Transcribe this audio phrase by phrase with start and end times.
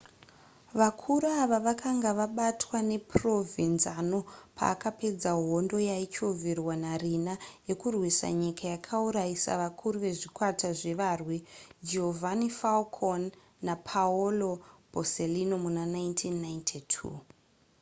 [0.79, 4.19] vakuru ava vakanga vabatwa naprovenzano
[4.57, 7.33] paakapedza hondo yaichovherwa nariina
[7.69, 11.37] yekurwisa nyika yakauraisa vakuru vezvikwata zvevarwi
[11.87, 13.29] giovanni falcone
[13.67, 14.51] napaolo
[14.91, 17.11] borsellino muna 1992